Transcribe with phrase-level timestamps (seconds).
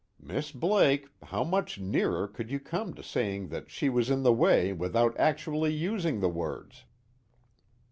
[0.19, 4.33] Miss Blake, how much nearer could you come to saying that she was in the
[4.33, 6.85] way without actually using the words?"